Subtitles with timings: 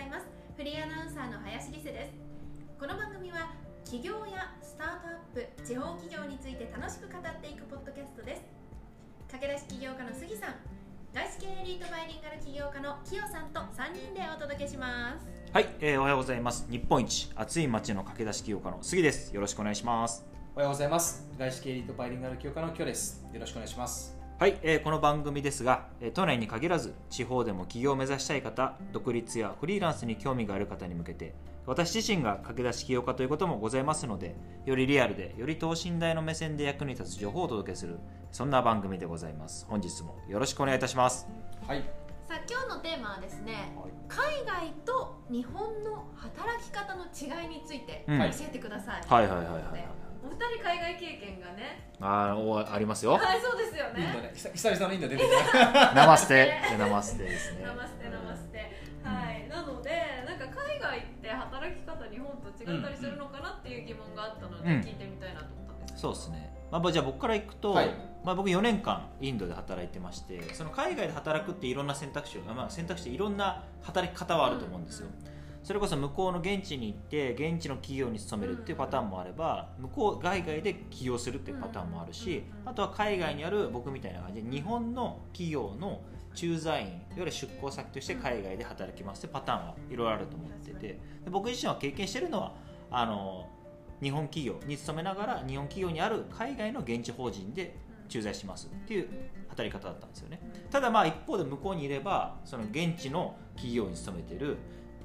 [0.00, 0.24] ざいます。
[0.56, 2.16] フリーアナウンサーの林理瀬です。
[2.80, 3.52] この番組は
[3.84, 8.40] 起業やスタートアップ地方企業について楽しく語っていくポッドキャストです。
[9.30, 10.56] 駆け出し起業家の杉さん
[11.12, 15.28] 外資系エリートバイリンガル起業家のキヨさんと3人でお届けします。
[15.52, 16.66] はい、えーおはようございます。
[16.70, 19.34] 日本一暑い街の駆け出し起業家の杉です。
[19.34, 20.24] よろしくお願いします。
[20.54, 21.28] おはようございます。
[21.38, 23.22] 外資系エリートバイリンガル教科のキョです。
[23.34, 24.19] よろしくお願いします。
[24.40, 31.34] はい、えーこの番組ですが、えー都内に限らず地方でも起業を目指したい方独立やフリーランスに興味がある方に向けて
[31.66, 34.34] 私自身が駆け出し起業家ということもございますので
[34.64, 37.98] よりリアルでより等身大の目線で役に立つ情報をお届けする
[38.32, 39.66] そんな番組でございます。
[39.68, 41.28] 本日もよろしくお願いいたします。
[41.66, 41.82] はい。
[42.26, 43.76] さあ今日のテーマはですね
[44.08, 48.18] 海外と日本の働き方の違いについてうん。
[48.20, 51.90] 教えてください、はいはいはいはいはいお二人海外経験がね。
[52.00, 53.12] あーおありますよ。
[53.12, 55.94] はいそうですよインドねね、久々のインド出てきた。
[55.94, 57.62] ナマステナマステですね。
[57.64, 58.58] ナマステナマステ
[59.02, 59.48] はい。
[59.48, 59.90] なので
[60.26, 64.80] なんか海外って働き方日本と違ったりするのかなっていう疑問があったのでうん。
[64.80, 66.00] 聞いてみたいなと思ったんですけど。
[66.00, 68.10] そうですね、まあ、じゃあ僕からいくと、はい。
[68.24, 75.08] まあ、僕4年間インドで働いてましてその海外で働くっていろんな選択肢を、まあ、選択肢でいろんな働き方はあると思うんですよ、
[75.62, 86.00] それこそ向こうの現地に行って現地の企業に勤めるっていうパターンもあれば向こう海外で起業するっていうパターンもあるしあとは海外にある僕みたいな感じで日本の企業の
[86.34, 90.98] 駐在員いわゆる出向先として海外で働きますってパターンはいろいろあると思っててで
[91.30, 92.54] 僕自身は経験してるのは
[92.90, 93.48] あの
[94.02, 97.76] 日本企業に勤めながら日本企業にある海外の現地法人で
[98.08, 99.08] 駐在しますっていう
[99.48, 100.40] 働き方だったんですよね。
[100.70, 104.56] ただまあ一方で向こうにいればその現地の企業に勤めてるに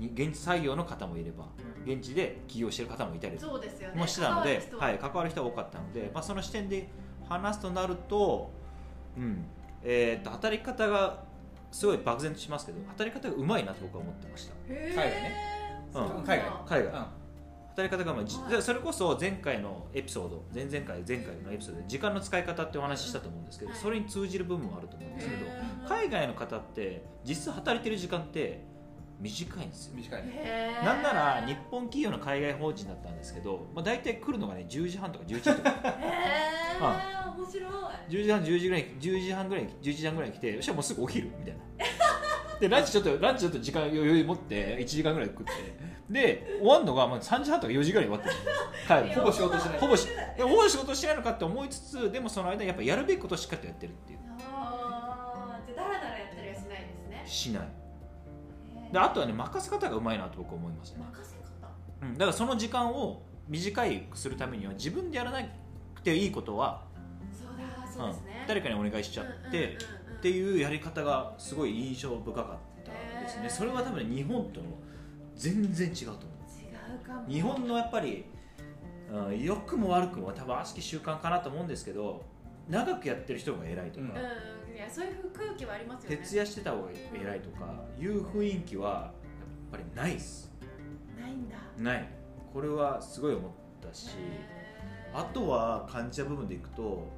[0.00, 1.46] 現地採用の方もいれば
[1.86, 4.00] 現地で起業してる方もいたりそうですよね。
[4.00, 4.92] もしてたので、関わるは。
[4.92, 6.88] い、関わる人が多かったので、まあ、その視点で
[7.28, 8.50] 話すとなると、
[9.16, 9.44] うん
[9.82, 11.24] えー、と働き方が
[11.70, 14.54] すごい漠然としますけど働き方がうまいなと僕は思ってました。
[14.68, 15.54] 海外ね。
[15.92, 16.24] うん。
[16.24, 16.46] 海外。
[16.66, 16.90] 海外、うん。
[16.90, 17.08] 働
[17.76, 18.26] き方がうまい。
[18.26, 18.62] じはい。
[18.62, 23.80] それこそ前回のエピソード前々回前回のエピソードで時間の使い方ってお話ししたと思うんですけど、はい。
[23.80, 25.42] それに通じる部分もあると思うんですけど、
[25.88, 28.62] 海外の方って実際働いてる時間って
[29.20, 29.92] 短いんですよ。
[29.94, 30.22] 短い
[30.84, 35.70] なんなら日本企業の海外法人だったんですけど、まあ、大体来るのがね10時半とか11時とか。
[35.70, 37.36] へー。
[37.36, 37.72] 面白い。
[38.08, 41.60] 10時半10時ぐらい10時半ぐらい11時半ぐらいに来てそしたらもうすぐお昼みたいな。
[42.60, 45.52] でランチちょっとランチちょっと時間余裕持って1時間ぐらい食って。
[46.10, 48.48] で終わるのがまあ3時半とか4時ぐらいに終わって
[48.98, 49.08] る。
[49.08, 49.78] 帰るほぼ仕事しない。
[49.78, 50.08] ほぼし
[50.38, 54.18] ほぼ仕事してないのかって思いつつでもその間にやっぱやるべきことをしっかりとやってるっていう。
[54.52, 55.66] あー。
[55.66, 57.22] じゃあだらだらやったりはしないですね。
[57.24, 57.83] しない
[58.94, 61.68] であとはね任せ方がうまいなと僕は思いますね、任せ方。
[62.00, 65.40] うん、だからその時間を短いくするためには自分でやらな
[65.96, 66.84] くていいことは、
[67.32, 68.38] そうだそうですね。
[68.42, 69.76] うん、誰かにお願いしちゃって、
[70.18, 73.50] ってういうやり方がすごい印象深かったですね。
[73.50, 74.66] それは多分ね日本との
[75.34, 76.20] 全然違うと思んう。
[76.20, 77.24] ん違うかも。
[77.28, 78.26] う日本のやっぱり、
[79.12, 82.22] うん、良くも悪くも多分悪しき習慣かなと思うんですけど
[82.68, 84.10] 長くやってる人が偉いとか、うん。
[84.10, 84.76] うん。
[84.76, 86.16] いやそういう空気はありますよね。
[86.16, 89.12] 徹夜してた方が偉いとかいう雰囲気はやっ
[89.70, 90.50] ぱりないっす。
[91.20, 91.56] ないんだ。
[91.78, 92.08] ない。
[92.52, 94.10] これはすごい思ったし
[95.12, 97.08] あとは感じた部分でいくと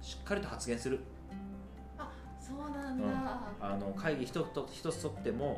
[0.00, 1.00] しっかりと発言する。
[1.96, 3.72] あそうなんだ、うん。
[3.72, 5.54] あの会議一つと一つとってもやっ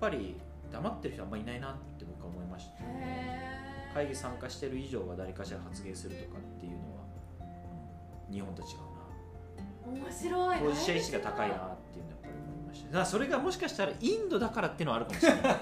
[0.00, 0.36] ぱり
[0.72, 2.84] 黙ってる人あんまりいないなって僕は思いました。
[3.94, 7.05] 会議参加してる以上は誰かしら発言するとかっていうのは、うん
[8.30, 8.68] 日本と違う
[9.86, 11.58] 面白ない当事者意識が高いなっ
[11.92, 15.56] ていうのはやっぱり思いましただからそれがもしかしたらインドだからっていうのはあるかもしれない。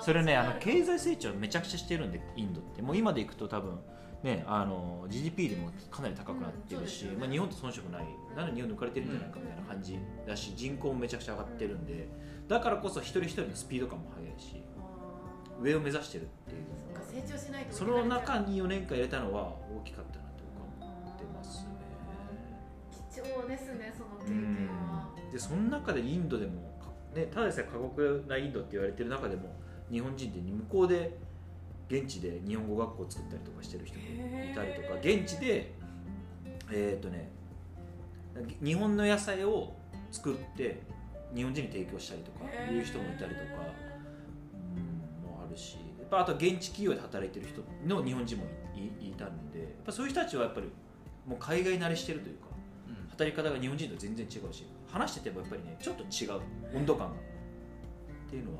[0.00, 2.80] それねあの経済成長めちゃくちゃしてるんでインドって。
[2.80, 3.78] もう今でいくと多分
[4.22, 7.16] ねあの GDP でもかなり高くなってるし、うんね。
[7.20, 8.04] まあ、日本と遜色ない。
[8.34, 9.98] なんで日本抜かれてるんじゃないかみたいな感じ。
[10.26, 12.08] だし人口もめちゃくちゃ上がってるんで
[12.48, 16.62] だからこそ一人一人のスピード感も速いしあ上を目指してるっていう。
[16.62, 20.25] ーそっか成長しないとその中に4年間入れたのは大きかったな
[23.56, 24.56] ですねその経うん。
[24.56, 26.52] 験はでその中でインドでも、
[27.14, 29.54] ね、ただでさえ過酷なインドって言われてる中でも
[29.90, 31.16] 日本人って向こうで
[31.88, 35.72] 現地で日本語学校を作ったりとかしてる人もいたりとか現地で
[36.72, 37.30] えっ、とね
[38.62, 39.74] 日本の野菜を
[40.10, 40.82] 作って
[41.34, 43.42] 日本人に提供したりとかいう人もいたりとか、
[44.74, 48.44] うん、もあるしやっぱあと現地企業で働いてる人の日本人も
[49.00, 50.68] いたんでやっぱそういう人たちはやっぱり
[51.26, 52.46] もう海外慣れしてるというか
[53.18, 56.40] うん働き方が日本人と全然違うし話しててもやっぱりねちょっと違う
[56.76, 58.58] 温度感がっていうのは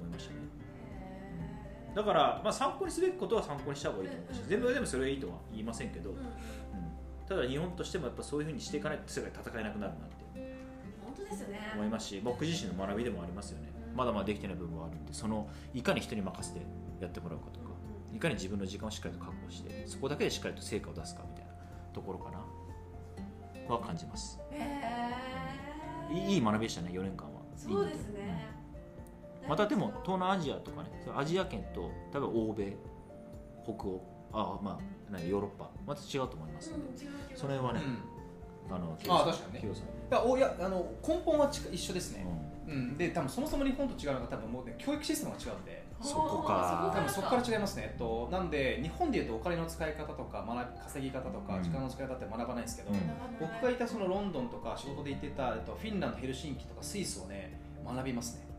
[0.00, 0.36] 思いましたね。
[1.92, 6.22] へだから、まあ、参考にすべきことは参考にした方がいいと思うしうん全部でもそれはいいとは言いませんけど、ーうん
[7.28, 10.58] ただ日本としてもやっぱそういうふうにしていかないと世界戦えなくなるなって
[11.02, 11.72] 本当ですよね。
[11.74, 13.68] 思いますし僕自身の学びでもありますよね。
[13.76, 16.64] うんまだまだできてない部分はあるんでそのいかに人に任せて
[17.00, 17.66] やってもらうかとか
[18.14, 21.52] いかに自分の時間をしっかりと確保してそこだけでしっかりと成果を出すかみたいな
[21.92, 22.41] ところかな
[23.68, 24.38] は感じます。
[24.50, 24.70] へ
[26.12, 27.40] いいいい学びでしたね4年間は。
[27.56, 28.46] そうですね。
[29.48, 32.76] またでも東南アジアとかねアジア圏と例えば欧米
[33.64, 34.00] 北欧
[34.32, 34.78] あまあ
[35.10, 37.80] 何ヨーロッパまた違うと思いますので、その辺はね、
[38.74, 39.60] あのあ確かにね。
[39.60, 42.26] 清さんいやおいやあの根本は一緒ですね、
[42.68, 45.82] ううん、で多分そもそも日本と違うのが多分もう、ね、教育システムが違うんで。
[46.00, 46.90] そこか。
[46.92, 51.62] 多分そこから違いますね、えっと、なんで日本でいうとお金の使い方とか学び稼ぎ方とかうん。
[51.62, 52.98] 時間の使い方って学ばないんですけど、うん。
[53.38, 58.42] 僕がいたそのロンドンとか仕事で行ってた、えっと、フィンランドヘルシンキとかスイスをね学びますね。
[58.42, 58.51] へ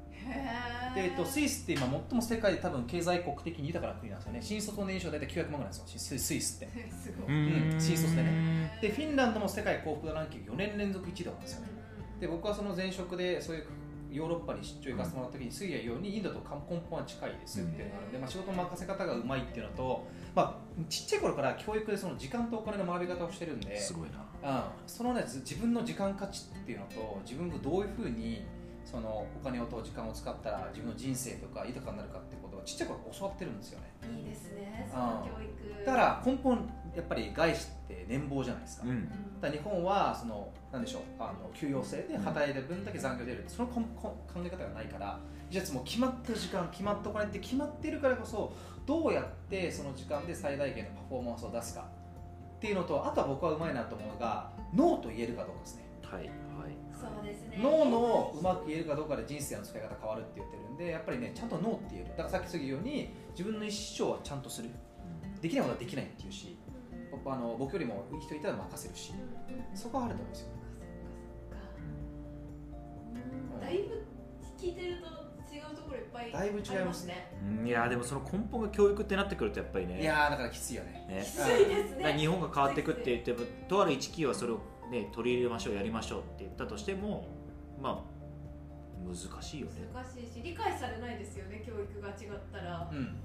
[0.95, 4.41] で、えっと、スイスって今最も世界で多分経済国的に豊かな国なんですよね。
[4.41, 6.69] 新卒の年収は大体900万ぐらいなんですよスイスイスって。
[6.91, 7.35] すごい。
[7.35, 7.73] ん。
[7.73, 8.77] うん新卒でね。
[8.81, 11.67] でフィンランドも世界幸福度ランキング4年連続1位だったんですよね。
[12.19, 13.65] で僕はその前職でそういう
[14.13, 24.23] ヨーロッパに出張行かせてもらった時にすぐやようにインドと根本は近いですっていうのがあるんで、まあ、仕事の任せ方がうまいっていうのと、まあ、ちっちゃい頃から教育でその時間とお金の学び方をしてるんで、すごいな。
[24.43, 28.45] うん、そのねず自分の時間価値っていうのと自分がどういうふうに
[28.85, 33.91] そのお金をと時間を使ったら自分の人生とか豊かになるかってことをちっちゃい頃教わってるんですよね。
[34.17, 34.87] いいですね。
[34.91, 35.85] その教育。
[35.85, 39.09] だから根本やっぱり外資って年俸じゃないですか、うん。
[39.41, 45.19] だ日本はそのなんでしょうあの給与制で働いた分だけ残業出るそのこんこん考え方がないから
[45.49, 48.53] じゃあもう決まった時間決まったお金って決まってるからこそ
[48.85, 51.87] どうやってその時間で最大限のパフォーマンスを出すか
[52.57, 55.83] っていうのとあとは僕はうまいなと思うのがノーと言えるかどうかですね。
[56.03, 56.29] はいは
[56.69, 57.59] いね。
[57.61, 62.09] ノーのうまく言えるかどうかで人生の使い方変わるって言ってるんでやっぱりねちゃんとノーって言える。
[62.09, 64.69] だからさっき言うように自分の意思主張はちゃんとする。
[65.41, 66.57] できないことはできないっていうし
[67.25, 69.13] あの僕よりもいい人いたら任せるし
[69.75, 70.47] そこはあると思うんですよ。
[73.61, 74.03] だいぶ
[74.57, 74.92] 聞いてる
[76.27, 77.27] いだいぶ違いますね。
[77.59, 80.01] うんいやでもその根本が教育ってなってくるとやっぱりね。
[80.01, 81.05] いやーだからきついよね。
[81.09, 81.23] ね。
[81.23, 82.13] きついですね。
[82.17, 84.59] 日本が変わっていくって言ってもとある一企業はそれを、
[84.91, 87.27] ね、取り入れましょうやりましょうって言ったとしても
[87.81, 88.13] まあ
[89.05, 89.73] 難しいよね。
[89.93, 92.89] 難しいし理解されないですよね教育が違ったら。
[92.91, 93.15] うん。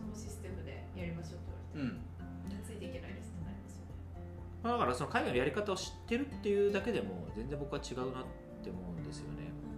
[0.00, 2.00] そのシステムでやりましょうってうん
[2.48, 2.72] 言われて。
[2.72, 3.92] ついていけないですってなりますよね。
[4.62, 8.24] まあだからその海外のやり方を知ってるっていうだけでも全然僕は違うなっ
[8.62, 9.77] て思うんですよね、う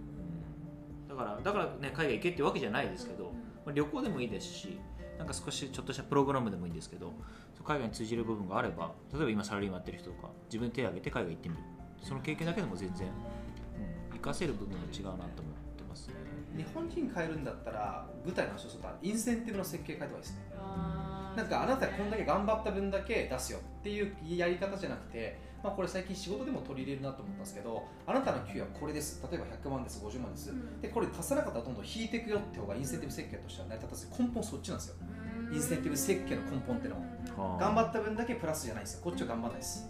[1.11, 3.25] だからだからね海外行けってわけじゃないですけど、
[3.65, 4.79] まあ、旅行でもいいですし
[5.17, 7.13] なんか少しちょっとしたプログラムでもいいんですけど
[7.63, 11.61] 海外に通じる部分があれば例えば今サラリーマンやってる人とか自分で手を挙げて海外行ってみる。
[12.01, 15.25] その経験だけでも全然、うん、活かせる部分が違うなと思っ
[15.77, 16.15] てますね。
[16.57, 20.39] 日本人変えるんだったら具体の話をするとインセンティブの設計変えた方がいいですね。
[20.57, 29.23] あーなんかあなたこんだけ頑張った分だけ出すよっていうやり方じゃなくて、まあ、これ最近仕事でも取り入れるなと思ったんですけどあなたの給与はこれです。
[29.31, 30.81] 例えば100万です50万です、うん。
[30.81, 34.95] でこれ足さなかったらどんどん引いていくよって方がインセンティブ設計としては成り立たず根本そっちなんですよ。
[35.51, 37.01] インセンティブ設計の根本ってのは。
[37.37, 37.59] はあ。
[37.59, 39.01] 頑張った分だけプラスじゃないですよ。
[39.03, 39.89] こっちは頑張らないです。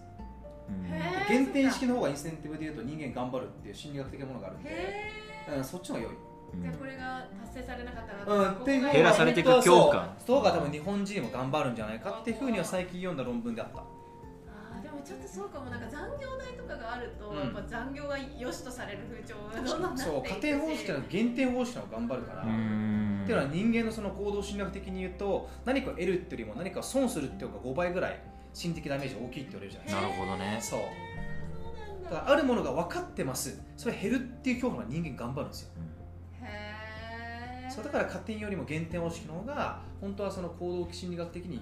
[1.28, 6.18] 減点意識の方がインセンティブでいうと人間頑張るっていう心理学的なものがあるんで、へうん、そっちの方が良い
[6.60, 10.10] じゃあこれが達成されなかったらうん、っていう減らされていく恐怖感。
[10.18, 13.84] そうそうが多分日本人も頑張るんじゃないかっていうふうには最近読んだ論文であった。
[14.82, 15.70] でもちょっとそうかも。
[15.70, 17.38] なんか残業代とかがあると、うん。
[17.38, 20.24] やっぱ残業が良しとされる風潮がどんどんなっていそう。
[20.24, 28.20] くし家庭方式の減点方式の方が頑張るから、うっんていうのは人間のその行動心理学的に言うと何かを得るっていうよりも何かを損するっていう方が5倍ぐらい
[28.54, 30.02] 心理的ダメージが大きいって言われるじゃないですか。
[30.02, 30.58] なるほどね。
[30.60, 30.80] そう。
[30.80, 32.10] そうなんだ。
[32.10, 33.62] だからあるものが分かってます。
[33.78, 35.70] それ減るっていう恐怖が人間頑張るんですよ。
[35.78, 36.01] へえ
[37.74, 41.62] そうだから加点よりも減点方式の方が本当はその行動心理学的に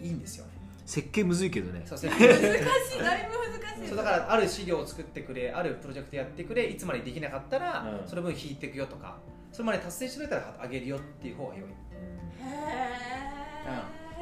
[0.00, 0.46] いいんですよ。
[0.46, 0.52] ね
[0.86, 1.84] 設計むずいけどね。
[1.88, 3.88] 難しいだいぶ難しい。
[3.88, 8.08] そうだからある資料を作ってくれあるプロジェクトやってくれいつまでできなかったら、うん。
[8.08, 9.16] その分引いていくよとか
[9.52, 11.68] それまで達成してくれたらあげるよっていう方が良い、へ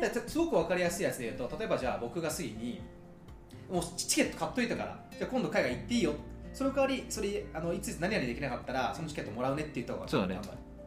[0.01, 2.81] えですごく分かりやすいやつで言うと例えばじゃあ僕が杉に
[3.71, 6.13] もうチケット買っといたからじゃあ今度海外行っていいよ。
[6.53, 10.41] その代わりそれあのいついつ何々できなかったらそのチケットもらうねって言った方がそうだね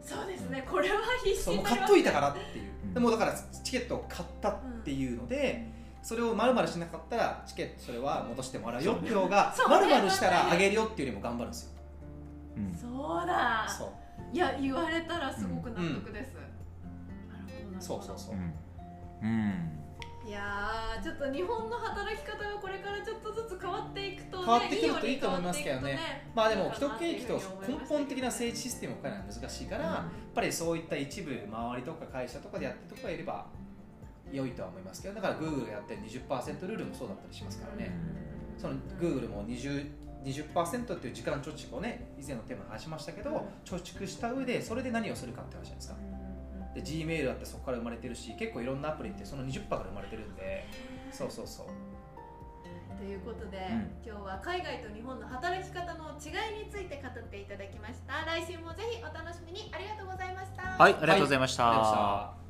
[0.03, 2.93] そうですねこれは必死に買っといたからっていう、うん。
[2.93, 5.67] でもうだからチケットを買ったっていうので、
[6.01, 11.71] それを丸々しなかったらチケットそれは戻してもらうよっていう方がそうね丸々したらあげるよっていうよりも頑張るんですよ。
[12.57, 12.73] うん。
[12.75, 13.65] そうだ。
[13.69, 14.35] そう。
[14.35, 17.81] いや言われたらすごく納得です、なるほどなるほど。
[17.81, 18.53] そうそうそう、うん。
[19.23, 19.80] うん
[20.23, 25.93] いやーちょっと日本の働き方がこれからちょっとずつ変わっていくと、ね、変わってくるといいと思いますけどね。
[25.93, 33.45] ねまあでも既得権益と根本的な政治システムを変えるのは難しいから、やっぱりそういった一部周りとか会社とかでやってるとこがいれば
[34.31, 37.91] 良いとは思いますけどだから Google がやってる20%ルールもそうだったりしますからね、
[38.57, 45.95] その Google も20 20%っていう時間貯蓄をね以前のテーマで話しましたけど、うん貯蓄した上でそれで何をするかって話じゃないですか
[46.73, 50.65] で G メールだってそこから生まれてるし結構いろんなアプリってその20%から生まれてるんで。
[51.11, 51.65] そうそうそう。
[52.97, 53.89] ということで、ん。
[54.05, 56.29] 今日は海外と日本の働き方の違
[56.61, 58.25] いについて語っていただきました。
[58.25, 59.71] 来週もぜひお楽しみに。
[59.73, 60.61] ありがとうございました。
[60.81, 62.40] はいありがとうございました、ありがとうございました